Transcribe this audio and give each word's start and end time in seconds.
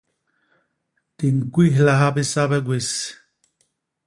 Di 1.17 1.27
ñkwihlaha 1.37 2.07
bisabe 2.15 2.57
gwés. 2.65 2.89